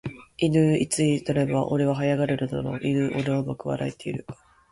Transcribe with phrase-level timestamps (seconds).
[0.39, 4.35] いぬーいつになれば俺は這い上がれるだろういぬー俺はうまく笑えているか